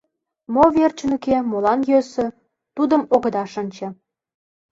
[0.53, 2.25] Мо верчын уке, молан йӧсӧ—
[2.75, 3.87] тудым огыда шинче.